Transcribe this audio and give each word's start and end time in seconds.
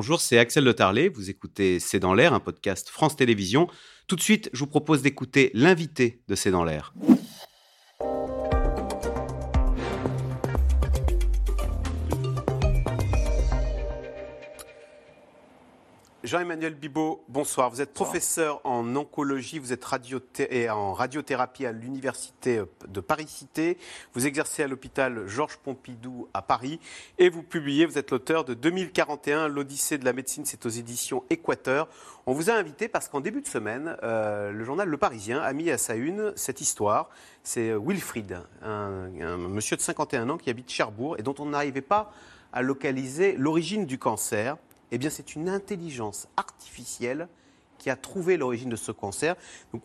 bonjour, 0.00 0.22
c'est 0.22 0.38
Axel 0.38 0.64
Le 0.64 0.72
Tarlet. 0.72 1.10
Vous 1.10 1.28
écoutez 1.28 1.78
C'est 1.78 1.98
dans 1.98 2.14
l'air, 2.14 2.32
un 2.32 2.40
podcast 2.40 2.88
France 2.88 3.16
Télévisions. 3.16 3.68
Tout 4.06 4.16
de 4.16 4.22
suite, 4.22 4.48
je 4.54 4.60
vous 4.60 4.66
propose 4.66 5.02
d'écouter 5.02 5.50
l'invité 5.52 6.22
de 6.26 6.34
C'est 6.34 6.50
dans 6.50 6.64
l'air. 6.64 6.94
Jean-Emmanuel 16.30 16.76
Bibot, 16.76 17.24
bonsoir. 17.26 17.70
Vous 17.70 17.80
êtes 17.80 17.92
professeur 17.92 18.60
en 18.62 18.94
oncologie, 18.94 19.58
vous 19.58 19.72
êtes 19.72 19.84
et 20.48 20.70
en 20.70 20.92
radiothérapie 20.92 21.66
à 21.66 21.72
l'Université 21.72 22.62
de 22.86 23.00
Paris-Cité. 23.00 23.78
Vous 24.14 24.28
exercez 24.28 24.62
à 24.62 24.68
l'hôpital 24.68 25.26
Georges 25.26 25.56
Pompidou 25.56 26.28
à 26.32 26.40
Paris 26.40 26.78
et 27.18 27.30
vous 27.30 27.42
publiez, 27.42 27.84
vous 27.84 27.98
êtes 27.98 28.12
l'auteur 28.12 28.44
de 28.44 28.54
2041, 28.54 29.48
l'Odyssée 29.48 29.98
de 29.98 30.04
la 30.04 30.12
médecine, 30.12 30.44
c'est 30.44 30.64
aux 30.66 30.68
éditions 30.68 31.24
Équateur. 31.30 31.88
On 32.26 32.32
vous 32.32 32.48
a 32.48 32.52
invité 32.52 32.86
parce 32.86 33.08
qu'en 33.08 33.20
début 33.20 33.40
de 33.40 33.48
semaine, 33.48 33.96
euh, 34.04 34.52
le 34.52 34.62
journal 34.62 34.88
Le 34.88 34.98
Parisien 34.98 35.40
a 35.40 35.52
mis 35.52 35.68
à 35.68 35.78
sa 35.78 35.96
une 35.96 36.32
cette 36.36 36.60
histoire. 36.60 37.10
C'est 37.42 37.74
Wilfried, 37.74 38.38
un, 38.62 39.10
un 39.20 39.36
monsieur 39.36 39.76
de 39.76 39.82
51 39.82 40.28
ans 40.28 40.38
qui 40.38 40.48
habite 40.48 40.70
Cherbourg 40.70 41.16
et 41.18 41.24
dont 41.24 41.34
on 41.40 41.46
n'arrivait 41.46 41.80
pas 41.80 42.12
à 42.52 42.62
localiser 42.62 43.34
l'origine 43.36 43.84
du 43.84 43.98
cancer. 43.98 44.56
Eh 44.92 44.98
bien, 44.98 45.10
c'est 45.10 45.34
une 45.34 45.48
intelligence 45.48 46.28
artificielle 46.36 47.28
qui 47.78 47.90
a 47.90 47.96
trouvé 47.96 48.36
l'origine 48.36 48.68
de 48.68 48.76
ce 48.76 48.92
cancer. 48.92 49.36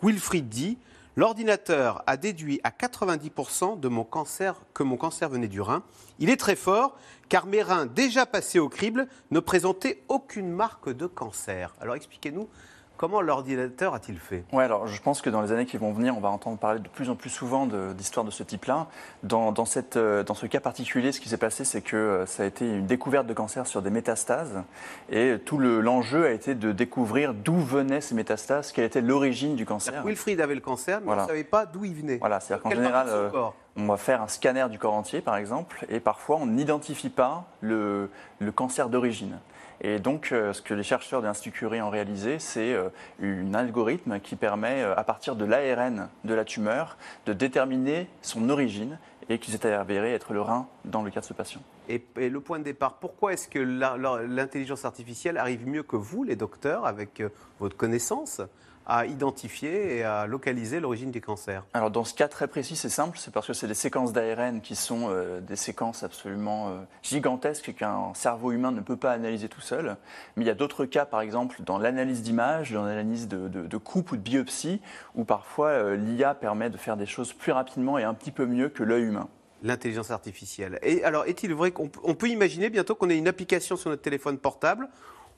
Wilfried 0.02 0.50
dit 0.50 0.78
L'ordinateur 1.18 2.04
a 2.08 2.18
déduit 2.18 2.60
à 2.66 2.72
90% 2.72 3.80
de 3.80 3.88
mon 3.88 4.04
cancer 4.04 4.62
que 4.74 4.84
mon 4.84 4.98
cancer 4.98 5.30
venait 5.30 5.48
du 5.48 5.62
rein. 5.62 5.82
Il 6.20 6.30
est 6.30 6.36
très 6.36 6.58
fort 6.58 6.98
car 7.30 7.46
mes 7.46 7.62
reins 7.62 7.86
déjà 7.86 8.26
passés 8.26 8.60
au 8.60 8.68
crible 8.68 9.08
ne 9.32 9.40
présentaient 9.40 10.04
aucune 10.10 10.52
marque 10.52 10.90
de 10.90 11.08
cancer. 11.08 11.74
Alors 11.80 11.96
expliquez-nous 11.96 12.50
Comment 12.98 13.20
l'ordinateur 13.20 13.94
a-t-il 13.94 14.18
fait? 14.18 14.46
Oui, 14.54 14.64
alors 14.64 14.88
je 14.88 15.02
pense 15.02 15.22
que 15.22 15.30
dans 15.30 15.42
les 15.42 15.52
années 15.52 15.66
qui 15.66 15.78
vont 15.78 15.92
venir, 15.92 16.16
on 16.16 16.22
va 16.22 16.30
entendre 16.30 16.58
parler 16.58 16.80
de 16.80 16.88
plus 16.88 17.10
en 17.10 17.16
plus 17.16 17.30
souvent 17.30 17.66
d'histoires 17.66 18.26
de, 18.26 18.32
ce 18.32 18.44
type-là. 18.44 18.88
Dans, 19.24 19.52
dans, 19.52 19.66
euh, 19.96 20.24
dans, 20.24 20.34
ce 20.34 20.46
cas 20.46 20.62
particulier, 20.62 21.12
ce 21.12 21.20
qui 21.20 21.28
s'est 21.28 21.38
passé, 21.38 21.66
c'est 21.66 21.82
que 21.82 21.98
euh, 21.98 22.26
ça 22.26 22.44
a 22.44 22.46
été 22.46 22.66
une 22.66 22.86
découverte 22.86 23.28
de 23.28 23.34
cancer 23.34 23.68
sur 23.68 23.82
des 23.82 23.90
métastases. 23.90 24.64
Et 25.10 25.38
tout 25.44 25.58
l'enjeu 25.58 26.26
a 26.26 26.32
été 26.32 26.56
de 26.56 26.72
découvrir 26.72 27.34
d'où 27.34 27.58
venaient 27.58 28.02
ces 28.02 28.16
métastases, 28.16 28.72
quelle 28.72 28.86
était 28.86 29.02
l'origine 29.02 29.56
du 29.56 29.66
cancer. 29.66 30.04
Wilfried 30.06 30.40
avait 30.40 30.56
le 30.56 30.62
cancer, 30.62 31.02
mais 31.02 31.12
on 31.12 31.16
ne 31.16 31.28
savait 31.28 31.44
pas 31.44 31.66
d'où 31.66 31.84
il 31.84 31.96
venait. 31.96 32.18
Voilà, 32.18 32.40
c'est-à-dire 32.40 32.64
qu'en 32.64 32.70
général, 32.72 33.08
euh, 33.10 33.30
on 33.76 33.88
va 33.88 33.98
faire 33.98 34.22
un 34.22 34.30
scanner 34.30 34.68
du 34.70 34.80
corps 34.80 34.94
entier, 34.94 35.20
par 35.20 35.36
exemple, 35.36 35.86
et 35.90 36.00
parfois 36.00 36.38
on 36.38 36.46
n'identifie 36.46 37.10
pas 37.10 37.46
le, 37.60 38.10
le 38.40 38.52
cancer 38.54 38.88
d'origine. 38.88 39.38
Et 39.82 40.00
donc, 40.00 40.32
euh, 40.32 40.54
ce 40.54 40.62
que 40.62 40.74
les 40.74 40.84
chercheurs 40.84 41.22
de 41.22 41.28
l'Institut 41.28 41.60
Curie 41.60 41.82
ont 41.82 41.90
réalisé, 41.90 42.40
c'est 42.40 42.74
euh, 42.74 42.90
un 43.22 43.54
algorithme 43.54 44.20
qui 44.20 44.36
permet, 44.36 44.82
euh, 44.82 44.96
à 44.96 45.04
partir 45.04 45.36
de 45.36 45.46
l'ARN 45.46 46.10
de 46.24 46.34
la 46.34 46.46
tumeur, 46.46 46.98
de 47.26 47.34
déterminer 47.34 48.08
son 48.22 48.50
origine 48.50 49.00
et 49.30 49.40
qui 49.40 49.52
s'est 49.52 49.74
avéré 49.74 50.14
être 50.14 50.34
le 50.34 50.42
rein 50.42 50.68
dans 50.86 51.02
le 51.02 51.12
cas 51.12 51.20
de 51.20 51.26
ce 51.26 51.34
patient. 51.34 51.62
Et, 51.90 52.02
le 52.18 52.40
point 52.40 52.60
de 52.60 52.64
départ, 52.64 52.96
pourquoi 52.96 53.34
est-ce 53.34 53.48
que 53.48 53.60
l'intelligence 53.60 54.86
artificielle 54.86 55.38
arrive 55.38 55.68
mieux 55.68 55.84
que 55.84 55.96
vous, 55.96 56.24
les 56.24 56.36
docteurs, 56.36 56.86
avec 56.86 57.24
votre 57.60 57.76
connaissance? 57.76 58.42
À 58.88 59.06
identifier 59.06 59.98
et 59.98 60.04
à 60.04 60.28
localiser 60.28 60.80
l'origine 60.80 61.12
du 61.12 61.22
cancer 61.22 61.64
Alors 61.74 61.92
dans 61.92 62.04
ce 62.04 62.14
cas 62.14 62.28
très 62.28 62.48
précis, 62.48 62.76
c'est 62.76 62.90
simple, 62.90 63.18
c'est 63.18 63.34
parce 63.34 63.48
que 63.48 63.54
c'est 63.54 63.68
des 63.68 63.74
séquences 63.74 64.14
d'ARN 64.14 64.62
qui 64.62 64.76
sont 64.76 65.08
euh, 65.10 65.42
des 65.42 65.56
séquences 65.56 66.04
absolument 66.04 66.70
euh, 66.70 66.72
gigantesques 67.02 67.74
qu'un 67.76 68.14
cerveau 68.14 68.52
humain 68.52 68.72
ne 68.72 68.82
peut 68.82 68.98
pas 68.98 69.12
analyser 69.12 69.50
tout 69.50 69.62
seul. 69.62 69.98
Mais 70.36 70.44
il 70.44 70.48
y 70.48 70.52
a 70.52 70.56
d'autres 70.56 70.86
cas, 70.86 71.06
par 71.06 71.22
exemple, 71.22 71.58
dans 71.64 71.80
l'analyse 71.80 72.22
d'images, 72.22 72.72
dans 72.72 72.86
l'analyse 72.86 73.28
de, 73.28 73.48
de, 73.48 73.78
coupe 73.78 74.12
ou 74.12 74.18
de 74.18 74.22
biopsie, 74.22 74.82
où 75.16 75.24
parfois 75.24 75.70
euh, 75.70 75.96
l'IA 75.96 76.36
permet 76.36 76.70
de 76.70 76.78
faire 76.78 76.98
des 76.98 77.06
choses 77.06 77.34
plus 77.34 77.52
rapidement 77.52 77.98
et 77.98 78.04
un 78.04 78.14
petit 78.14 78.32
peu 78.32 78.46
mieux 78.46 78.70
que 78.70 78.84
l'œil 78.84 79.04
humain 79.04 79.28
l'intelligence 79.64 80.12
artificielle. 80.12 80.78
Et 80.84 81.04
alors, 81.04 81.26
est-il 81.26 81.52
vrai 81.56 81.72
qu'on 81.72 81.88
peut 81.88 82.28
imaginer 82.28 82.70
bientôt 82.70 82.94
qu'on 82.94 83.10
ait 83.10 83.18
une 83.18 83.28
application 83.28 83.76
sur 83.78 83.90
notre 83.90 84.04
téléphone 84.04 84.38
portable, 84.38 84.88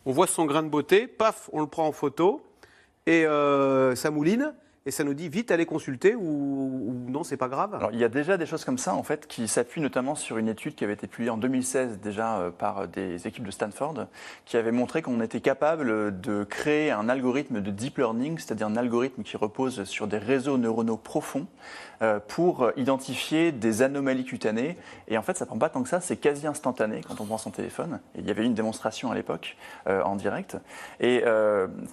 on 0.05 0.11
voit 0.11 0.27
son 0.27 0.45
grain 0.45 0.63
de 0.63 0.69
beauté, 0.69 1.07
paf, 1.07 1.49
on 1.53 1.61
le 1.61 1.67
prend 1.67 1.87
en 1.87 1.93
photo, 1.93 2.41
et 3.07 3.25
euh, 3.25 3.95
ça 3.95 4.11
mouline 4.11 4.53
et 4.85 4.91
ça 4.91 5.03
nous 5.03 5.13
dit 5.13 5.27
vite 5.27 5.51
allez 5.51 5.65
consulter 5.65 6.15
ou, 6.15 6.95
non, 7.09 7.25
c'est 7.25 7.35
pas 7.35 7.49
grave. 7.49 7.75
Alors, 7.75 7.91
il 7.91 7.99
y 7.99 8.05
a 8.05 8.09
déjà 8.09 8.37
des 8.37 8.45
choses 8.45 8.63
comme 8.63 8.77
ça 8.77 8.93
en 8.93 9.03
fait 9.03 9.27
qui 9.27 9.49
s'appuient 9.49 9.81
notamment 9.81 10.15
sur 10.15 10.37
une 10.37 10.47
étude 10.47 10.75
qui 10.75 10.85
avait 10.85 10.93
été 10.93 11.07
publiée 11.07 11.29
en 11.29 11.35
2016 11.35 11.99
déjà 11.99 12.37
euh, 12.37 12.51
par 12.51 12.87
des 12.87 13.27
équipes 13.27 13.45
de 13.45 13.51
Stanford 13.51 14.07
qui 14.45 14.55
avait 14.55 14.71
montré 14.71 15.01
qu'on 15.01 15.19
était 15.19 15.41
capable 15.41 16.21
de 16.21 16.45
créer 16.45 16.91
un 16.91 17.09
algorithme 17.09 17.59
de 17.59 17.69
deep 17.69 17.97
learning, 17.97 18.37
c'est-à-dire 18.37 18.67
un 18.67 18.77
algorithme 18.77 19.23
qui 19.23 19.35
repose 19.35 19.83
sur 19.83 20.07
des 20.07 20.19
réseaux 20.19 20.57
neuronaux 20.57 20.95
profonds 20.95 21.47
euh, 21.96 21.96
pour 22.27 22.71
identifier 22.75 23.51
des 23.51 23.81
anomalies 23.81 24.25
cutanées. 24.25 24.77
Et 25.07 25.17
en 25.17 25.21
fait, 25.21 25.37
ça 25.37 25.45
prend 25.45 25.57
pas 25.57 25.69
tant 25.69 25.83
que 25.83 25.89
ça, 25.89 26.01
c'est 26.01 26.17
quasi 26.17 26.47
instantané 26.47 27.01
quand 27.07 27.19
on 27.21 27.25
prend 27.25 27.37
son 27.37 27.51
téléphone. 27.51 27.99
il 28.15 28.25
y 28.25 28.31
avait 28.31 28.45
une 28.45 28.53
démonstration 28.53 29.11
à 29.11 29.15
l'époque 29.15 29.57
en 29.87 30.15
direct. 30.15 30.57
Et 30.99 31.23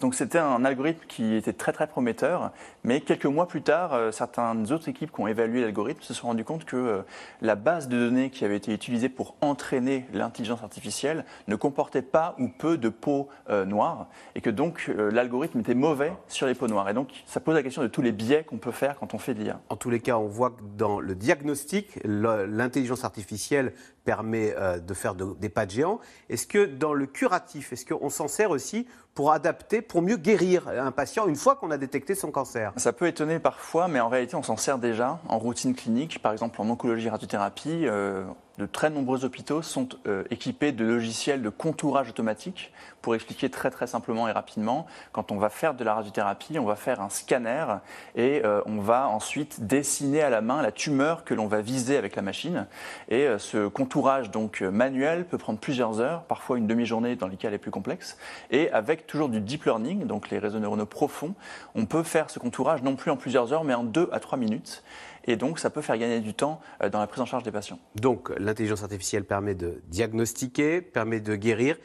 donc 0.01 0.15
c'était 0.15 0.39
un 0.39 0.65
algorithme 0.65 1.05
qui 1.09 1.35
était 1.35 1.53
très 1.53 1.73
très 1.73 1.87
prometteur 1.87 2.53
mais 2.85 3.01
quelques 3.01 3.27
mois 3.27 3.49
plus 3.49 3.63
tard, 3.63 3.95
euh, 3.95 4.13
certaines 4.13 4.71
autres 4.71 4.89
équipes 4.89 5.11
qui 5.11 5.21
ont 5.21 5.27
évalué 5.27 5.63
l'algorithme 5.63 6.03
se 6.03 6.13
sont 6.13 6.27
rendues 6.27 6.45
compte 6.45 6.65
que 6.65 6.77
euh, 6.77 7.03
la 7.41 7.55
base 7.55 7.89
de 7.89 7.99
données 7.99 8.29
qui 8.29 8.45
avait 8.45 8.57
été 8.57 8.73
utilisée 8.73 9.09
pour 9.09 9.35
entraîner 9.41 10.07
l'intelligence 10.13 10.63
artificielle 10.63 11.25
ne 11.49 11.57
comportait 11.57 12.03
pas 12.03 12.35
ou 12.39 12.49
peu 12.49 12.77
de 12.77 12.91
peau 12.91 13.29
euh, 13.49 13.65
noire 13.65 14.09
et 14.35 14.41
que 14.41 14.51
donc 14.51 14.91
l'algorithme 14.97 15.61
était 15.61 15.75
mauvais 15.75 16.13
sur 16.29 16.47
les 16.47 16.55
peaux 16.55 16.69
noires. 16.69 16.89
Et 16.89 16.95
donc 16.95 17.09
ça 17.27 17.41
pose 17.41 17.55
la 17.55 17.63
question 17.63 17.83
de 17.83 17.89
tous 17.89 18.03
les 18.03 18.13
biais 18.13 18.45
qu'on 18.45 18.59
peut 18.59 18.71
faire 18.71 18.99
quand 18.99 19.15
on 19.15 19.19
fait 19.19 19.35
de 19.35 19.43
l'IA. 19.43 19.61
Les 19.95 20.01
cas, 20.01 20.19
on 20.19 20.27
voit 20.27 20.51
que 20.51 20.63
dans 20.77 20.99
le 20.99 21.15
diagnostic, 21.15 22.01
l'intelligence 22.03 23.05
artificielle 23.05 23.75
permet 24.05 24.55
de 24.81 24.95
faire 24.95 25.15
des 25.15 25.49
pas 25.49 25.67
de 25.67 25.71
géants. 25.71 26.01
Est-ce 26.29 26.47
que 26.47 26.67
dans 26.67 26.93
le 26.93 27.07
curatif, 27.07 27.73
est-ce 27.73 27.87
qu'on 27.87 28.11
s'en 28.11 28.29
sert 28.29 28.51
aussi 28.51 28.87
pour 29.15 29.33
adapter, 29.33 29.81
pour 29.81 30.03
mieux 30.03 30.17
guérir 30.17 30.69
un 30.69 30.91
patient 30.91 31.27
une 31.27 31.37
fois 31.37 31.57
qu'on 31.57 31.71
a 31.71 31.79
détecté 31.79 32.15
son 32.15 32.31
cancer? 32.31 32.73
Ça 32.77 32.93
peut 32.93 33.07
étonner 33.07 33.39
parfois, 33.39 33.89
mais 33.89 34.01
en 34.01 34.09
réalité, 34.09 34.35
on 34.37 34.43
s'en 34.43 34.57
sert 34.57 34.79
déjà 34.79 35.21
en 35.29 35.39
routine 35.39 35.75
clinique, 35.75 36.21
par 36.21 36.33
exemple 36.33 36.61
en 36.61 36.69
oncologie 36.69 37.09
radiothérapie. 37.09 37.87
Euh, 37.87 38.25
de 38.59 38.67
très 38.67 38.91
nombreux 38.91 39.25
hôpitaux 39.25 39.63
sont 39.63 39.89
euh, 40.07 40.23
équipés 40.31 40.71
de 40.71 40.85
logiciels 40.85 41.43
de 41.43 41.49
contourage 41.49 42.09
automatique. 42.09 42.73
Pour 43.03 43.15
expliquer 43.15 43.51
très 43.51 43.71
très 43.71 43.87
simplement 43.87 44.29
et 44.29 44.33
rapidement, 44.33 44.87
quand 45.13 45.33
on 45.33 45.37
va 45.37 45.49
faire 45.49 45.75
de 45.75 45.85
la 45.85 45.95
radiothérapie, 45.95 46.59
on 46.59 46.65
va 46.65 46.77
faire 46.77 47.01
un 47.01 47.11
scanner 47.11 47.67
et 48.15 48.43
euh, 48.45 48.63
on 48.67 48.81
va 48.81 49.09
ensuite 49.09 49.67
dessiner 49.67 50.23
à 50.23 50.31
la 50.31 50.41
main 50.41 50.63
la 50.63 50.73
tumeur 50.73 51.25
que 51.25 51.35
l'on 51.35 51.47
va 51.47 51.61
viser 51.61 51.97
avec 51.97 52.17
la 52.17 52.23
machine. 52.23 52.67
Et 53.09 53.27
euh, 53.27 53.39
ce 53.39 53.67
contourage 53.67 53.94
donc 54.33 54.61
manuel 54.61 55.25
peut 55.27 55.39
prendre 55.39 55.59
plusieurs 55.59 56.01
heures, 56.01 56.25
parfois 56.25 56.59
une 56.59 56.67
demi-journée 56.67 57.17
dans 57.17 57.29
les 57.29 57.37
cas 57.37 57.51
les 57.51 57.59
plus 57.59 57.71
complexes. 57.71 58.17
Et 58.51 58.71
avec 58.71 59.07
toujours 59.07 59.29
du 59.29 59.41
deep 59.41 59.65
learning, 59.65 60.07
donc 60.07 60.31
les 60.31 60.39
réseaux 60.39 60.59
neuronaux 60.59 60.87
profonds, 60.87 61.35
on 61.75 61.87
peut 61.87 62.03
faire 62.03 62.31
ce 62.31 62.39
contourage 62.39 62.83
non 62.83 62.97
plus 62.97 63.11
en 63.11 63.17
plusieurs 63.17 63.53
heures, 63.53 63.65
mais 63.65 63.75
en 63.75 63.85
deux 63.85 64.09
à 64.13 64.21
trois 64.21 64.39
minutes 64.39 64.83
et 65.27 65.37
donc 65.37 65.59
ça 65.59 65.71
peut 65.71 65.81
faire 65.81 65.99
gagner 65.99 66.21
du 66.21 66.35
temps 66.35 66.61
euh, 66.83 66.89
dans 66.89 66.99
la 66.99 67.07
prise 67.07 67.21
en 67.21 67.27
charge 67.27 67.43
des 67.43 67.51
patients. 67.51 67.79
Donc 67.95 68.31
l'intelligence 68.39 68.83
artificielle 68.83 69.25
permet 69.25 69.55
de 69.55 69.83
diagnostiquer, 69.89 70.81
permet 70.81 71.21
de 71.21 71.35
guérir. 71.37 71.77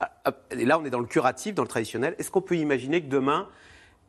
Ah, 0.00 0.10
et 0.50 0.64
là, 0.64 0.78
on 0.78 0.84
est 0.84 0.90
dans 0.90 1.00
le 1.00 1.06
curatif, 1.06 1.54
dans 1.54 1.62
le 1.62 1.68
traditionnel. 1.68 2.14
Est-ce 2.18 2.30
qu'on 2.30 2.40
peut 2.40 2.56
imaginer 2.56 3.02
que 3.02 3.08
demain, 3.08 3.48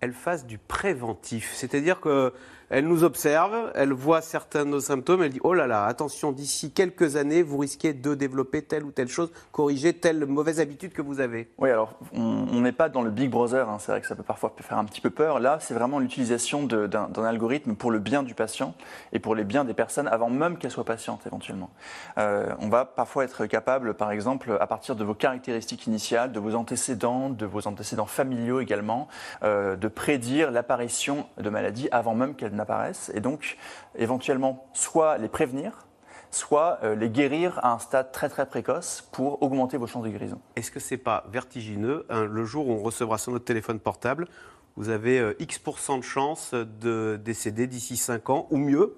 elle 0.01 0.13
fasse 0.13 0.45
du 0.45 0.57
préventif? 0.57 1.53
C'est-à-dire 1.53 1.99
que 1.99 2.33
elle 2.69 2.87
nous 2.87 3.03
observe, 3.03 3.71
elle 3.75 3.93
voit 3.93 4.21
certains 4.21 4.65
de 4.65 4.69
nos 4.69 4.79
symptômes, 4.79 5.23
elle 5.23 5.31
dit 5.31 5.41
oh 5.43 5.53
là 5.53 5.67
là, 5.67 5.85
attention, 5.85 6.31
d'ici 6.31 6.71
quelques 6.71 7.15
années, 7.15 7.41
vous 7.41 7.57
risquez 7.57 7.93
de 7.93 8.15
développer 8.15 8.61
telle 8.61 8.83
ou 8.83 8.91
telle 8.91 9.07
chose, 9.07 9.31
corriger 9.51 9.93
telle 9.93 10.25
mauvaise 10.25 10.59
habitude 10.59 10.93
que 10.93 11.01
vous 11.01 11.19
avez. 11.19 11.49
Oui, 11.57 11.69
alors 11.69 11.93
on 12.13 12.61
n'est 12.61 12.71
pas 12.71 12.89
dans 12.89 13.01
le 13.01 13.09
Big 13.09 13.29
Brother, 13.29 13.69
hein, 13.69 13.77
c'est 13.79 13.91
vrai 13.91 14.01
que 14.01 14.07
ça 14.07 14.15
peut 14.15 14.23
parfois 14.23 14.53
faire 14.61 14.77
un 14.77 14.85
petit 14.85 15.01
peu 15.01 15.09
peur. 15.09 15.39
Là, 15.39 15.57
c'est 15.59 15.73
vraiment 15.73 15.99
l'utilisation 15.99 16.63
d'un 16.63 17.23
algorithme 17.23 17.75
pour 17.75 17.91
le 17.91 17.99
bien 17.99 18.23
du 18.23 18.33
patient 18.33 18.73
et 19.13 19.19
pour 19.19 19.35
les 19.35 19.43
biens 19.43 19.65
des 19.65 19.73
personnes 19.73 20.07
avant 20.07 20.29
même 20.29 20.57
qu'elles 20.57 20.71
soient 20.71 20.85
patientes 20.85 21.25
éventuellement. 21.25 21.69
Euh, 22.17 22.53
on 22.59 22.69
va 22.69 22.85
parfois 22.85 23.23
être 23.23 23.45
capable, 23.45 23.93
par 23.93 24.11
exemple, 24.11 24.57
à 24.59 24.67
partir 24.67 24.95
de 24.95 25.03
vos 25.03 25.13
caractéristiques 25.13 25.87
initiales, 25.87 26.31
de 26.31 26.39
vos 26.39 26.55
antécédents, 26.55 27.29
de 27.29 27.45
vos 27.45 27.67
antécédents 27.67 28.05
familiaux 28.05 28.59
également, 28.59 29.07
euh, 29.43 29.75
de 29.75 29.87
prédire 29.87 30.51
l'apparition 30.51 31.25
de 31.37 31.49
maladies 31.49 31.87
avant 31.91 32.15
même 32.15 32.35
qu'elles 32.35 32.58
apparaissent, 32.59 33.11
et 33.13 33.19
donc 33.19 33.57
éventuellement 33.95 34.67
soit 34.73 35.17
les 35.17 35.29
prévenir, 35.29 35.87
soit 36.31 36.79
euh, 36.83 36.95
les 36.95 37.09
guérir 37.09 37.59
à 37.63 37.73
un 37.73 37.79
stade 37.79 38.11
très 38.11 38.29
très 38.29 38.47
précoce 38.47 39.07
pour 39.11 39.41
augmenter 39.41 39.77
vos 39.77 39.87
chances 39.87 40.03
de 40.03 40.09
guérison. 40.09 40.39
Est-ce 40.55 40.71
que 40.71 40.79
c'est 40.79 40.97
pas 40.97 41.25
vertigineux 41.31 42.05
hein, 42.09 42.25
le 42.25 42.45
jour 42.45 42.67
où 42.67 42.71
on 42.73 42.83
recevra 42.83 43.17
sur 43.17 43.31
notre 43.31 43.45
téléphone 43.45 43.79
portable, 43.79 44.27
vous 44.75 44.89
avez 44.89 45.19
euh, 45.19 45.33
X% 45.39 45.97
de 45.97 46.03
chances 46.03 46.53
de 46.53 47.19
décéder 47.23 47.67
d'ici 47.67 47.97
5 47.97 48.29
ans 48.29 48.47
ou 48.51 48.57
mieux? 48.57 48.95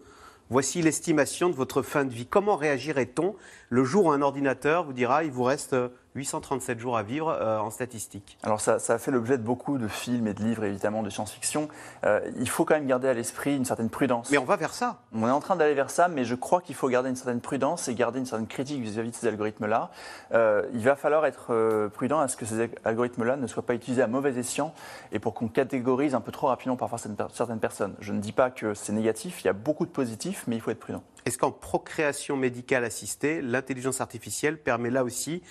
Voici 0.50 0.82
l'estimation 0.82 1.50
de 1.50 1.56
votre 1.56 1.82
fin 1.82 2.04
de 2.04 2.14
vie. 2.14 2.26
Comment 2.26 2.58
réagirait-on 2.58 3.36
le 3.70 3.84
jour 3.86 4.06
où 4.06 4.12
un 4.12 4.22
ordinateur 4.22 4.84
vous 4.84 4.92
dira 4.92 5.24
il 5.24 5.32
vous 5.32 5.44
reste 5.44 5.76
837 6.16 6.80
jours 6.80 6.98
à 6.98 7.04
vivre 7.04 7.30
euh, 7.30 7.60
en 7.60 7.70
statistique. 7.70 8.38
Alors 8.44 8.60
ça, 8.60 8.80
ça 8.80 8.94
a 8.94 8.98
fait 8.98 9.12
l'objet 9.12 9.38
de 9.38 9.44
beaucoup 9.44 9.78
de 9.78 9.88
films 9.88 10.28
et 10.28 10.34
de 10.34 10.44
livres, 10.44 10.64
évidemment, 10.66 11.04
de 11.04 11.10
science-fiction. 11.10 11.70
Euh, 12.06 12.20
il 12.38 12.50
faut 12.50 12.66
quand 12.66 12.76
même 12.76 12.88
garder 12.88 13.08
à 13.08 13.14
l'esprit 13.14 13.56
une 13.56 13.66
certaine 13.66 13.90
prudence. 13.90 14.30
Mais 14.30 14.38
on 14.38 14.44
va 14.44 14.58
vers 14.58 14.74
ça. 14.74 15.00
On 15.14 15.28
est 15.28 15.32
en 15.32 15.40
train 15.40 15.56
d'aller 15.56 15.74
vers 15.74 15.90
ça, 15.90 16.08
mais 16.08 16.26
je 16.26 16.36
crois 16.36 16.62
qu'il 16.62 16.76
faut 16.76 16.90
garder 16.90 17.10
une 17.10 17.16
certaine 17.16 17.42
prudence 17.42 17.88
et 17.88 17.96
garder 17.96 18.20
une 18.20 18.26
certaine 18.26 18.48
critique 18.48 18.82
vis-à-vis 18.82 19.12
de 19.12 19.16
ces 19.16 19.28
algorithmes-là. 19.28 19.90
Euh, 20.34 20.64
il 20.74 20.84
va 20.84 20.96
falloir 20.96 21.26
être 21.26 21.90
prudent 21.94 22.20
à 22.20 22.28
ce 22.28 22.36
que 22.36 22.46
ces 22.46 22.70
algorithmes-là 22.84 23.38
ne 23.38 23.48
soient 23.48 23.66
pas 23.66 23.74
utilisés 23.74 24.02
à 24.02 24.08
mauvais 24.08 24.38
escient 24.38 24.74
et 25.12 25.20
pour 25.20 25.34
qu'on 25.34 25.48
catégorise 25.48 26.16
un 26.16 26.22
peu 26.22 26.32
trop 26.32 26.48
rapidement 26.48 26.76
parfois 26.76 26.98
certaines 26.98 27.60
personnes. 27.60 27.96
Je 28.00 28.14
ne 28.14 28.20
dis 28.20 28.32
pas 28.32 28.50
que 28.50 28.74
c'est 28.74 28.94
négatif, 28.94 29.42
il 29.44 29.48
y 29.48 29.50
a 29.50 29.54
beaucoup 29.54 29.86
de 29.86 29.92
positifs, 29.92 30.44
mais 30.48 30.56
il 30.56 30.62
faut 30.62 30.72
être 30.72 30.80
prudent. 30.80 31.04
Est-ce 31.26 31.38
qu'en 31.38 31.52
procréation 31.52 32.36
médicale 32.38 32.84
assistée, 32.84 33.42
l'intelligence 33.42 34.02
artificielle 34.02 34.58
permet 34.58 34.90
là 34.90 35.04
aussi 35.04 35.42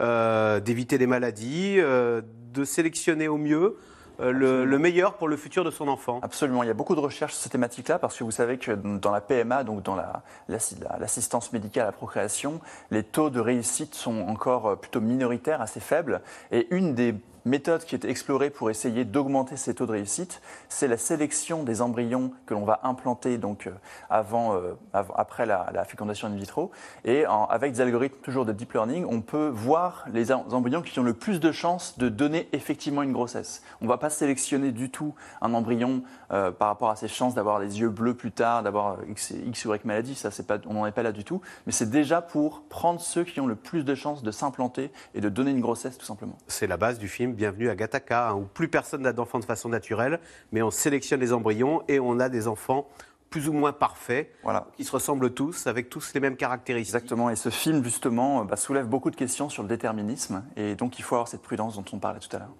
euh, 0.00 0.60
d'éviter 0.60 0.98
des 0.98 1.06
maladies, 1.06 1.76
euh, 1.78 2.22
de 2.54 2.64
sélectionner 2.64 3.28
au 3.28 3.36
mieux 3.36 3.76
euh, 4.20 4.32
le, 4.32 4.64
le 4.64 4.78
meilleur 4.78 5.14
pour 5.14 5.28
le 5.28 5.36
futur 5.36 5.64
de 5.64 5.70
son 5.70 5.86
enfant? 5.88 6.20
Absolument, 6.22 6.62
il 6.62 6.66
y 6.66 6.70
a 6.70 6.74
beaucoup 6.74 6.94
de 6.94 7.00
recherches 7.00 7.34
sur 7.34 7.42
ces 7.42 7.50
thématiques-là 7.50 7.98
parce 7.98 8.16
que 8.16 8.24
vous 8.24 8.30
savez 8.30 8.58
que 8.58 8.72
dans 8.72 9.12
la 9.12 9.20
PMA, 9.20 9.64
donc 9.64 9.82
dans 9.82 9.96
la- 9.96 10.22
l'assi- 10.48 10.76
la- 10.80 10.98
l'assistance 10.98 11.52
médicale 11.52 11.82
à 11.84 11.86
la 11.86 11.92
procréation, 11.92 12.60
les 12.90 13.02
taux 13.02 13.30
de 13.30 13.40
réussite 13.40 13.94
sont 13.94 14.20
encore 14.22 14.78
plutôt 14.80 15.00
minoritaires, 15.00 15.60
assez 15.60 15.80
faibles. 15.80 16.20
Et 16.50 16.66
une 16.74 16.94
des 16.94 17.14
méthodes 17.48 17.84
qui 17.84 17.94
est 17.94 18.04
explorée 18.04 18.50
pour 18.50 18.70
essayer 18.70 19.04
d'augmenter 19.04 19.56
ces 19.56 19.74
taux 19.74 19.86
de 19.86 19.92
réussite, 19.92 20.40
c'est 20.68 20.88
la 20.88 20.96
sélection 20.96 21.62
des 21.64 21.82
embryons 21.82 22.32
que 22.46 22.54
l'on 22.54 22.64
va 22.64 22.80
implanter 22.84 23.38
donc 23.38 23.66
euh, 23.66 23.72
avant, 24.10 24.54
euh, 24.54 24.74
après 24.92 25.46
la, 25.46 25.84
fécondation 25.84 26.28
in 26.28 26.36
vitro. 26.36 26.70
Et 27.04 27.24
avec 27.24 27.72
des 27.72 27.80
algorithmes 27.80 28.20
toujours 28.22 28.44
de 28.44 28.52
deep 28.52 28.72
learning, 28.72 29.06
on 29.08 29.20
peut 29.20 29.48
voir 29.48 30.04
les 30.12 30.30
em- 30.32 30.44
embryons 30.50 30.82
qui 30.82 30.98
ont 30.98 31.04
le 31.04 31.14
plus 31.14 31.40
de 31.40 31.50
chances 31.52 31.98
de 31.98 32.08
donner 32.08 32.48
effectivement 32.52 33.02
une 33.02 33.12
grossesse. 33.12 33.62
On 33.80 33.84
ne 33.84 33.88
va 33.88 33.98
pas 33.98 34.10
sélectionner 34.10 34.72
du 34.72 34.90
tout 34.90 35.14
un 35.40 35.54
embryon 35.54 36.02
euh, 36.30 36.50
par 36.50 36.68
rapport 36.68 36.90
à 36.90 36.96
ses 36.96 37.08
chances 37.08 37.34
d'avoir 37.34 37.58
les 37.58 37.80
yeux 37.80 37.88
bleus 37.88 38.14
plus 38.14 38.32
tard, 38.32 38.62
d'avoir 38.62 38.98
X, 39.08 39.32
ou 39.64 39.74
Y 39.74 39.84
maladie, 39.84 40.14
ça, 40.14 40.30
on 40.66 40.74
n'en 40.74 40.86
est 40.86 40.92
pas 40.92 41.02
là 41.02 41.12
du 41.12 41.24
tout. 41.24 41.40
Mais 41.66 41.72
c'est 41.72 41.90
déjà 41.90 42.20
pour 42.20 42.62
prendre 42.68 43.00
ceux 43.00 43.24
qui 43.24 43.40
ont 43.40 43.46
le 43.46 43.54
plus 43.54 43.84
de 43.84 43.94
chances 43.94 44.22
de 44.22 44.30
s'implanter 44.30 44.90
et 45.14 45.20
de 45.20 45.28
donner 45.28 45.50
une 45.50 45.60
grossesse 45.60 45.96
tout 45.98 46.06
simplement. 46.06 46.36
C'est 46.46 46.66
la 46.66 46.76
base 46.76 46.98
du 46.98 47.08
film 47.08 47.34
Bienvenue 47.38 47.70
à 47.70 47.76
Gattaca, 47.76 48.30
hein, 48.30 48.34
où 48.34 48.48
plus 48.52 48.66
personne 48.66 49.02
n'a 49.02 49.12
d'enfants 49.12 49.38
de 49.38 49.44
façon 49.44 49.68
naturelle, 49.68 50.18
mais 50.50 50.60
on 50.60 50.72
sélectionne 50.72 51.20
les 51.20 51.32
embryons 51.32 51.84
et 51.86 52.00
on 52.00 52.18
a 52.18 52.28
des 52.28 52.48
enfants 52.48 52.88
plus 53.30 53.48
ou 53.48 53.52
moins 53.52 53.72
parfaits, 53.72 54.34
Voilà. 54.42 54.66
qui 54.76 54.82
se 54.82 54.90
ressemblent 54.90 55.30
tous, 55.32 55.68
avec 55.68 55.88
tous 55.88 56.14
les 56.14 56.20
mêmes 56.20 56.34
caractéristiques. 56.34 56.96
Exactement, 56.96 57.30
et 57.30 57.36
ce 57.36 57.48
film 57.50 57.84
justement 57.84 58.40
euh, 58.40 58.42
bah, 58.42 58.56
soulève 58.56 58.88
beaucoup 58.88 59.12
de 59.12 59.14
questions 59.14 59.48
sur 59.48 59.62
le 59.62 59.68
déterminisme, 59.68 60.42
et 60.56 60.74
donc 60.74 60.98
il 60.98 61.02
faut 61.02 61.14
avoir 61.14 61.28
cette 61.28 61.42
prudence 61.42 61.76
dont 61.76 61.84
on 61.92 62.00
parlait 62.00 62.18
tout 62.18 62.34
à 62.34 62.40
l'heure. 62.40 62.54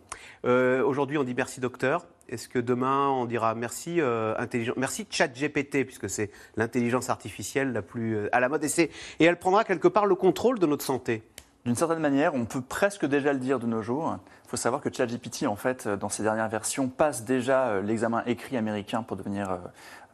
Euh, 0.44 0.84
Aujourd'hui, 0.84 1.19
on 1.19 1.25
dit 1.25 1.34
merci 1.34 1.58
docteur. 1.58 2.06
Est-ce 2.28 2.48
que 2.48 2.60
demain, 2.60 3.08
on 3.08 3.25
dira 3.25 3.56
merci 3.56 4.00
euh, 4.00 4.36
intelligent, 4.38 4.75
merci 4.76 5.08
ChatGPT, 5.10 5.86
puisque 5.86 6.08
c'est 6.08 6.30
l'intelligence 6.56 7.10
artificielle 7.10 7.72
la 7.72 7.82
plus 7.82 8.14
euh, 8.14 8.28
à 8.30 8.38
la 8.38 8.48
mode, 8.48 8.62
et 8.64 8.90
elle 9.25 9.40
prendra 9.40 9.64
quelque 9.64 9.88
part 9.88 10.06
le 10.06 10.14
contrôle 10.14 10.60
de 10.60 10.66
notre 10.66 10.84
santé? 10.84 11.25
D'une 11.64 11.75
certaine 11.75 11.98
manière, 11.98 12.34
on 12.34 12.46
peut 12.46 12.62
presque 12.62 13.04
déjà 13.04 13.32
le 13.32 13.40
dire 13.40 13.58
de 13.58 13.66
nos 13.66 13.82
jours. 13.82 14.16
Il 14.48 14.52
faut 14.52 14.56
savoir 14.56 14.80
que 14.80 14.90
ChatGPT, 14.90 15.46
en 15.46 15.56
fait, 15.56 15.86
euh, 15.86 15.96
dans 15.98 16.08
ses 16.08 16.22
dernières 16.22 16.48
versions, 16.48 16.88
passe 16.88 17.22
déjà 17.26 17.66
euh, 17.66 17.82
l'examen 17.82 18.22
écrit 18.24 18.56
américain 18.56 19.02
pour 19.02 19.18
devenir 19.18 19.50
euh, 19.50 19.56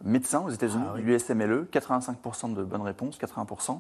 médecin 0.03 0.41
aux 0.41 0.51
États-Unis, 0.51 0.83
Ah 0.89 0.95
oui. 0.97 1.03
l'USMLE, 1.03 1.69
85% 1.73 2.53
de 2.53 2.65
bonnes 2.65 2.83
réponses, 2.83 3.17
80%. 3.17 3.79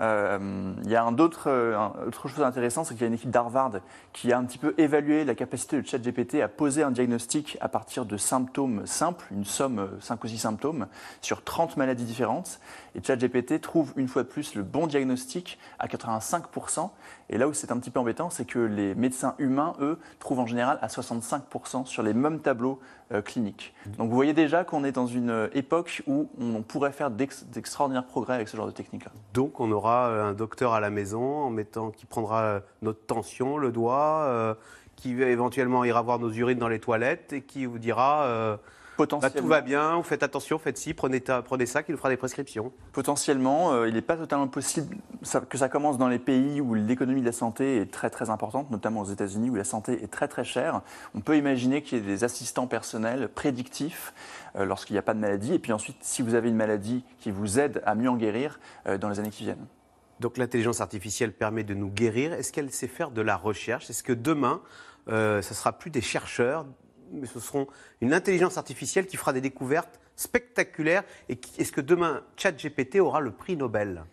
Euh, 0.00 0.72
il 0.82 0.88
y 0.90 0.96
a 0.96 1.04
un 1.04 1.18
autre, 1.18 1.50
un- 1.50 1.92
autre 2.06 2.28
chose 2.28 2.42
intéressante, 2.42 2.86
c'est 2.86 2.94
qu'il 2.94 3.02
y 3.02 3.04
a 3.04 3.08
une 3.08 3.12
équipe 3.14 3.30
d'Harvard 3.30 3.72
qui 4.14 4.32
a 4.32 4.38
un 4.38 4.44
petit 4.46 4.56
peu 4.56 4.74
évalué 4.78 5.26
la 5.26 5.34
capacité 5.34 5.82
de 5.82 5.86
ChatGPT 5.86 6.36
à 6.40 6.48
poser 6.48 6.82
un 6.82 6.90
diagnostic 6.90 7.58
à 7.60 7.68
partir 7.68 8.06
de 8.06 8.16
symptômes 8.16 8.86
simples, 8.86 9.26
une 9.30 9.44
somme, 9.44 9.90
5 10.00 10.24
ou 10.24 10.28
6 10.28 10.38
symptômes, 10.38 10.86
sur 11.20 11.44
30 11.44 11.76
maladies 11.76 12.06
différentes. 12.06 12.58
Et 12.94 13.02
ChatGPT 13.02 13.60
trouve 13.60 13.92
une 13.96 14.08
fois 14.08 14.22
de 14.22 14.28
plus 14.28 14.54
le 14.54 14.62
bon 14.62 14.86
diagnostic 14.86 15.58
à 15.78 15.88
85%. 15.88 16.88
Et 17.32 17.38
là 17.38 17.46
où 17.48 17.54
c'est 17.54 17.70
un 17.72 17.78
petit 17.78 17.90
peu 17.90 18.00
embêtant, 18.00 18.28
c'est 18.28 18.44
que 18.44 18.58
les 18.58 18.94
médecins 18.96 19.34
humains, 19.38 19.74
eux, 19.80 19.98
trouvent 20.18 20.40
en 20.40 20.46
général 20.46 20.78
à 20.82 20.88
65% 20.88 21.86
sur 21.86 22.02
les 22.02 22.12
mêmes 22.12 22.40
tableaux 22.40 22.80
euh, 23.12 23.22
cliniques. 23.22 23.72
Donc 23.98 24.10
vous 24.10 24.14
voyez 24.16 24.32
déjà 24.32 24.64
qu'on 24.64 24.82
est 24.84 24.92
dans 24.92 25.06
une 25.06 25.30
euh, 25.30 25.48
époque 25.54 26.02
où 26.08 26.28
on 26.40 26.62
pourrait 26.62 26.92
faire 26.92 27.10
d'ex- 27.10 27.44
d'extraordinaires 27.46 28.04
progrès 28.04 28.34
avec 28.34 28.48
ce 28.48 28.56
genre 28.56 28.66
de 28.66 28.72
technique-là. 28.72 29.12
Donc, 29.32 29.60
on 29.60 29.70
aura 29.70 30.08
euh, 30.08 30.30
un 30.30 30.32
docteur 30.32 30.72
à 30.72 30.80
la 30.80 30.90
maison 30.90 31.22
en 31.22 31.50
mettant, 31.50 31.90
qui 31.90 32.04
prendra 32.04 32.60
notre 32.82 33.00
tension, 33.06 33.58
le 33.58 33.70
doigt, 33.70 34.24
euh, 34.26 34.54
qui 34.96 35.12
éventuellement 35.22 35.84
ira 35.84 36.02
voir 36.02 36.18
nos 36.18 36.30
urines 36.30 36.58
dans 36.58 36.68
les 36.68 36.80
toilettes 36.80 37.32
et 37.32 37.42
qui 37.42 37.64
vous 37.64 37.78
dira 37.78 38.24
euh, 38.24 38.56
bah, 39.00 39.06
Potentiellement, 39.06 39.40
tout 39.40 39.48
va 39.48 39.60
bien, 39.60 39.96
vous 39.96 40.02
faites 40.02 40.22
attention, 40.22 40.58
faites 40.58 40.78
ci, 40.78 40.94
prenez, 40.94 41.20
ta- 41.20 41.42
prenez 41.42 41.66
ça, 41.66 41.82
qui 41.82 41.92
nous 41.92 41.98
fera 41.98 42.08
des 42.08 42.16
prescriptions. 42.16 42.72
potentiellement 42.92 43.72
euh, 43.72 43.88
il 43.88 43.94
n'est 43.94 44.02
pas 44.02 44.16
totalement 44.16 44.48
possible 44.48 44.96
que 45.48 45.58
ça 45.58 45.68
commence 45.68 45.98
dans 45.98 46.08
les 46.08 46.18
pays 46.18 46.60
où 46.60 46.74
l'économie 46.74 47.20
de 47.20 47.26
la 47.26 47.32
santé 47.32 47.78
est 47.78 47.90
très 47.90 48.10
très 48.10 48.30
importante, 48.30 48.70
notamment 48.70 49.00
aux 49.00 49.10
États-Unis 49.10 49.50
où 49.50 49.54
la 49.54 49.64
santé 49.64 50.02
est 50.02 50.10
très 50.10 50.28
très 50.28 50.44
chère. 50.44 50.82
On 51.14 51.20
peut 51.20 51.36
imaginer 51.36 51.82
qu'il 51.82 51.98
y 51.98 52.00
ait 52.00 52.04
des 52.04 52.24
assistants 52.24 52.66
personnels 52.66 53.28
prédictifs 53.28 54.12
euh, 54.56 54.64
lorsqu'il 54.64 54.94
n'y 54.94 54.98
a 54.98 55.02
pas 55.02 55.14
de 55.14 55.20
maladie. 55.20 55.54
Et 55.54 55.58
puis 55.58 55.72
ensuite, 55.72 55.96
si 56.00 56.22
vous 56.22 56.34
avez 56.34 56.48
une 56.48 56.56
maladie 56.56 57.04
qui 57.18 57.30
vous 57.30 57.58
aide 57.58 57.82
à 57.86 57.94
mieux 57.94 58.08
en 58.10 58.16
guérir 58.16 58.60
euh, 58.86 58.98
dans 58.98 59.08
les 59.08 59.18
années 59.18 59.30
qui 59.30 59.44
viennent. 59.44 59.66
Donc 60.20 60.36
l'intelligence 60.36 60.80
artificielle 60.80 61.32
permet 61.32 61.64
de 61.64 61.74
nous 61.74 61.88
guérir. 61.88 62.32
Est-ce 62.34 62.52
qu'elle 62.52 62.70
sait 62.70 62.88
faire 62.88 63.10
de 63.10 63.22
la 63.22 63.36
recherche? 63.36 63.88
Est-ce 63.88 64.02
que 64.02 64.12
demain, 64.12 64.60
euh, 65.08 65.40
ce 65.40 65.54
sera 65.54 65.72
plus 65.72 65.90
des 65.90 66.02
chercheurs, 66.02 66.66
mais 67.12 67.26
ce 67.26 67.40
seront 67.40 67.66
une 68.00 68.14
intelligence 68.14 68.58
artificielle 68.58 69.06
qui 69.06 69.16
fera 69.16 69.32
des 69.32 69.40
découvertes 69.40 70.00
spectaculaires 70.16 71.04
Et 71.28 71.40
est-ce 71.58 71.72
que 71.72 71.80
demain, 71.80 72.22
ChatGPT 72.36 73.00
aura 73.00 73.20
le 73.20 73.32
prix 73.32 73.56
Nobel? 73.56 74.04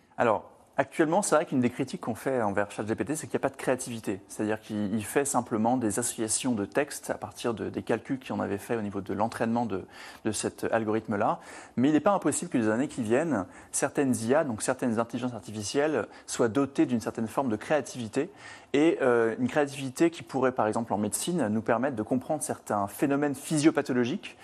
Actuellement, 0.78 1.20
c'est 1.22 1.34
vrai 1.34 1.44
qu'une 1.44 1.60
des 1.60 1.70
critiques 1.70 2.00
qu'on 2.00 2.14
fait 2.14 2.40
envers 2.40 2.70
ChatGPT, 2.70 3.16
c'est 3.16 3.26
qu'il 3.26 3.36
n'y 3.36 3.42
a 3.42 3.48
pas 3.48 3.54
de 3.54 3.56
créativité. 3.56 4.20
C'est-à-dire 4.28 4.60
qu'il 4.60 4.94
il 4.94 5.04
fait 5.04 5.24
simplement 5.24 5.76
des 5.76 5.98
associations 5.98 6.52
de 6.52 6.64
textes 6.64 7.10
à 7.10 7.14
partir 7.14 7.52
de- 7.52 7.68
des 7.68 7.82
calculs 7.82 8.18
qu'on 8.20 8.40
avait 8.40 8.58
fait 8.58 8.76
au 8.76 8.80
niveau 8.82 9.00
de 9.00 9.12
l'entraînement 9.12 9.66
de, 9.66 9.84
de 10.24 10.32
cet 10.32 10.64
algorithme-là. 10.72 11.40
Mais 11.76 11.88
il 11.88 11.92
n'est 11.92 12.00
pas 12.00 12.12
impossible 12.12 12.50
que 12.50 12.58
les 12.58 12.68
années 12.68 12.88
qui 12.88 13.02
viennent, 13.02 13.44
certaines 13.72 14.16
IA, 14.16 14.44
donc 14.44 14.62
certaines 14.62 14.98
intelligences 14.98 15.34
artificielles, 15.34 16.06
soient 16.26 16.48
dotées 16.48 16.86
d'une 16.86 17.00
certaine 17.00 17.28
forme 17.28 17.48
de 17.50 17.56
créativité. 17.56 18.30
Et 18.74 18.98
euh, 19.00 19.34
une 19.38 19.48
créativité 19.48 20.10
qui 20.10 20.22
pourrait, 20.22 20.52
par 20.52 20.66
exemple 20.66 20.92
en 20.92 20.98
médecine, 20.98 21.48
nous 21.48 21.62
permettre 21.62 21.96
de 21.96 22.02
comprendre 22.02 22.42
certains 22.42 22.86
phénomènes 22.86 23.34
physiopathologiques 23.34 24.36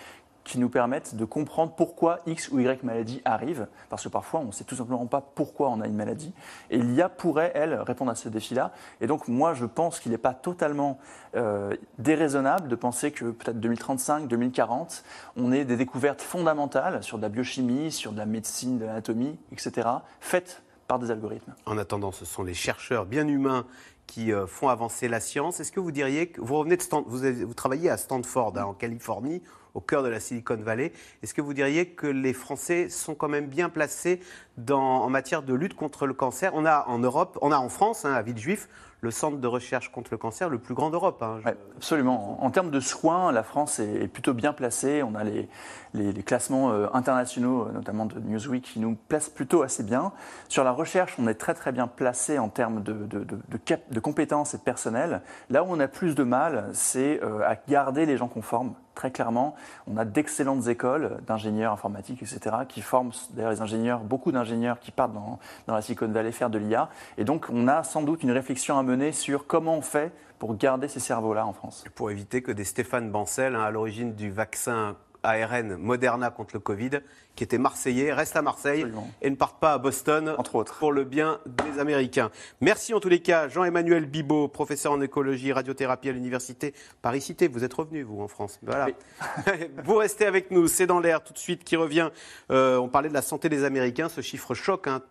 qui 0.45 0.59
nous 0.59 0.69
permettent 0.69 1.15
de 1.15 1.25
comprendre 1.25 1.73
pourquoi 1.75 2.19
X 2.27 2.49
ou 2.51 2.59
Y 2.59 2.83
maladie 2.83 3.21
arrive, 3.25 3.67
parce 3.89 4.03
que 4.03 4.09
parfois 4.09 4.39
on 4.39 4.45
ne 4.45 4.51
sait 4.51 4.63
tout 4.63 4.75
simplement 4.75 5.05
pas 5.07 5.19
pourquoi 5.19 5.69
on 5.69 5.81
a 5.81 5.87
une 5.87 5.95
maladie, 5.95 6.33
et 6.69 6.77
l'IA 6.77 7.09
pourrait, 7.09 7.51
elle, 7.55 7.73
répondre 7.81 8.11
à 8.11 8.15
ce 8.15 8.29
défi-là. 8.29 8.71
Et 9.01 9.07
donc 9.07 9.27
moi 9.27 9.53
je 9.53 9.65
pense 9.65 9.99
qu'il 9.99 10.11
n'est 10.11 10.17
pas 10.17 10.33
totalement 10.33 10.99
euh, 11.35 11.75
déraisonnable 11.97 12.69
de 12.69 12.75
penser 12.75 13.11
que 13.11 13.25
peut-être 13.31 13.59
2035, 13.59 14.27
2040, 14.27 15.03
on 15.35 15.51
ait 15.51 15.65
des 15.65 15.75
découvertes 15.75 16.21
fondamentales 16.21 17.03
sur 17.03 17.17
de 17.17 17.23
la 17.23 17.29
biochimie, 17.29 17.91
sur 17.91 18.11
de 18.11 18.17
la 18.17 18.25
médecine, 18.25 18.77
de 18.77 18.85
l'anatomie, 18.85 19.37
etc., 19.51 19.89
faites 20.19 20.61
par 20.87 20.99
des 20.99 21.09
algorithmes. 21.09 21.53
En 21.65 21.77
attendant, 21.79 22.11
ce 22.11 22.25
sont 22.25 22.43
les 22.43 22.53
chercheurs 22.53 23.05
bien 23.05 23.27
humains 23.27 23.65
qui 24.07 24.31
euh, 24.31 24.47
font 24.47 24.69
avancer 24.69 25.07
la 25.07 25.19
science. 25.19 25.59
Est-ce 25.59 25.71
que 25.71 25.79
vous 25.79 25.91
diriez 25.91 26.27
que 26.27 26.41
vous 26.41 26.55
revenez 26.55 26.77
de 26.77 26.83
vous, 27.07 27.23
avez- 27.23 27.45
travaillez 27.53 27.89
à 27.89 27.97
Stanford, 27.97 28.53
hein, 28.57 28.63
en 28.65 28.73
Californie, 28.73 29.41
au 29.73 29.81
cœur 29.81 30.03
de 30.03 30.07
la 30.07 30.19
Silicon 30.19 30.55
Valley. 30.55 30.93
Est-ce 31.21 31.33
que 31.33 31.41
vous 31.41 31.53
diriez 31.53 31.87
que 31.89 32.07
les 32.07 32.33
Français 32.33 32.89
sont 32.89 33.13
quand 33.13 33.27
même 33.27 33.47
bien 33.47 33.69
placés 33.69 34.21
en 34.69 35.09
matière 35.09 35.43
de 35.43 35.53
lutte 35.53 35.73
contre 35.75 36.07
le 36.07 36.13
cancer? 36.13 36.51
On 36.55 36.65
a 36.65 36.85
en 36.87 36.99
Europe, 36.99 37.37
on 37.41 37.51
a 37.51 37.57
en 37.57 37.67
France, 37.69 38.05
hein, 38.05 38.13
à 38.13 38.21
Villejuif, 38.21 38.69
le 39.05 39.11
centre 39.11 39.37
de 39.37 39.47
recherche 39.47 39.91
contre 39.91 40.09
le 40.11 40.17
cancer 40.17 40.49
le 40.49 40.57
plus 40.57 40.73
grand 40.73 40.89
d'Europe. 40.89 41.21
hein. 41.21 41.39
Absolument. 41.77 42.43
En 42.43 42.49
termes 42.49 42.71
de 42.71 42.79
soins, 42.79 43.31
la 43.31 43.43
France 43.43 43.79
est, 43.79 44.07
plutôt 44.07 44.33
bien 44.33 44.51
placée. 44.51 45.03
On 45.03 45.13
a 45.15 45.23
les, 45.23 45.47
les- 45.93 46.23
classements 46.23 46.71
euh, 46.71 46.87
internationaux, 46.91 47.67
euh, 47.67 47.71
notamment 47.71 48.07
de 48.07 48.19
Newsweek, 48.19 48.63
qui 48.63 48.79
nous 48.79 48.97
placent 49.07 49.29
plutôt 49.29 49.61
assez 49.61 49.83
bien. 49.83 50.11
Sur 50.49 50.63
la 50.63 50.71
recherche, 50.71 51.15
on 51.19 51.27
est 51.27 51.35
très 51.35 51.53
très 51.53 51.71
bien 51.71 51.87
placé 51.87 52.39
en 52.39 52.49
termes 52.49 52.81
de, 52.81 52.93
de 53.05 53.99
compétences 53.99 54.55
et 54.55 54.57
de 54.57 54.63
personnel. 54.63 55.21
Là 55.51 55.63
où 55.63 55.67
on 55.69 55.79
a 55.79 55.87
plus 55.87 56.15
de 56.15 56.23
mal, 56.23 56.69
c'est 56.73 57.21
euh, 57.23 57.47
à 57.47 57.55
garder 57.67 58.07
les 58.07 58.17
gens 58.17 58.27
qu'on 58.27 58.41
forme. 58.41 58.73
Très 58.95 59.11
clairement, 59.11 59.55
on 59.87 59.97
a 59.97 60.05
d'excellentes 60.05 60.67
écoles 60.67 61.17
d'ingénieurs 61.27 61.73
informatiques, 61.73 62.23
etc., 62.23 62.55
qui 62.67 62.81
forment 62.81 63.11
d'ailleurs 63.31 63.51
les 63.51 63.61
ingénieurs, 63.61 63.99
beaucoup 63.99 64.31
d'ingénieurs 64.31 64.79
qui 64.79 64.91
partent 64.91 65.13
dans, 65.13 65.37
dans 65.67 65.75
la 65.75 65.81
Silicon 65.81 66.07
Valley 66.07 66.31
faire 66.31 66.49
de 66.49 66.57
l'IA. 66.57 66.89
Et 67.17 67.25
donc, 67.25 67.47
on 67.51 67.67
a 67.67 67.83
sans 67.83 68.01
doute 68.01 68.23
une 68.23 68.31
réflexion 68.31 68.77
à 68.77 68.83
mener 68.83 69.11
sur 69.11 69.47
comment 69.47 69.75
on 69.75 69.81
fait 69.81 70.13
pour 70.39 70.55
garder 70.55 70.87
ces 70.87 70.99
cerveaux-là 70.99 71.45
en 71.45 71.53
France. 71.53 71.83
pour 71.95 72.11
éviter 72.11 72.41
que 72.41 72.51
des 72.51 72.63
Stéphane 72.63 73.11
Bancel, 73.11 73.55
hein, 73.55 73.63
à 73.63 73.71
l'origine 73.71 74.15
du 74.15 74.31
vaccin 74.31 74.95
ARN 75.23 75.75
Moderna 75.77 76.29
contre 76.29 76.51
le 76.53 76.59
Covid, 76.59 76.91
qui 77.35 77.43
était 77.43 77.57
marseillais, 77.57 78.13
restent 78.13 78.35
à 78.35 78.41
Marseille 78.41 78.85
et 79.21 79.29
ne 79.29 79.35
partent 79.35 79.59
pas 79.59 79.73
à 79.73 79.77
Boston, 79.77 80.35
entre 80.37 80.55
autres, 80.55 80.77
pour 80.79 80.91
le 80.91 81.03
bien 81.03 81.39
des 81.45 81.79
Américains. 81.79 82.31
Merci 82.61 82.93
en 82.93 82.99
tous 82.99 83.09
les 83.09 83.19
cas, 83.19 83.47
Jean-Emmanuel 83.47 84.05
Bibot, 84.05 84.47
professeur 84.47 84.93
en 84.93 85.01
écologie, 85.01 85.51
radiothérapie 85.51 86.09
à 86.09 86.11
l'université 86.11 86.73
Paris-Cité. 87.01 87.47
Vous 87.47 87.63
êtes 87.63 87.73
revenu, 87.73 88.03
vous, 88.03 88.21
en 88.21 88.27
France. 88.27 88.59
Voilà. 88.63 88.87
vous 89.83 89.95
restez 89.95 90.25
avec 90.25 90.51
nous. 90.51 90.67
C'est 90.67 90.87
dans 90.87 90.99
l'air 90.99 91.23
tout 91.23 91.33
de 91.33 91.37
suite 91.37 91.63
qui 91.63 91.75
revient. 91.75 92.09
Euh, 92.51 92.77
on 92.77 92.87
parlait 92.87 93.09
de 93.09 93.13
la 93.13 93.21
santé 93.21 93.49
des 93.49 93.63
Américains. 93.63 94.09
Ce 94.09 94.21
chiffre 94.21 94.53
choque. 94.53 94.87
Hein. 94.87 95.01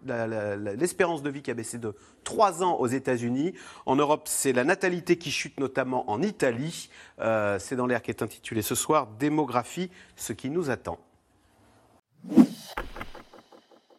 L'espérance 0.76 1.22
de 1.22 1.30
vie 1.30 1.42
qui 1.42 1.50
a 1.50 1.54
baissé 1.54 1.78
de 1.78 1.94
3 2.24 2.62
ans 2.62 2.76
aux 2.78 2.86
États-Unis. 2.86 3.54
En 3.86 3.96
Europe, 3.96 4.22
c'est 4.26 4.52
la 4.52 4.64
natalité 4.64 5.16
qui 5.16 5.30
chute, 5.30 5.60
notamment 5.60 6.10
en 6.10 6.22
Italie. 6.22 6.88
Euh, 7.20 7.58
c'est 7.58 7.76
dans 7.76 7.86
l'air 7.86 8.02
qui 8.02 8.10
est 8.10 8.22
intitulé 8.22 8.62
ce 8.62 8.74
soir 8.74 9.06
Démographie, 9.18 9.90
ce 10.16 10.32
qui 10.32 10.50
nous 10.50 10.70
attend. 10.70 10.98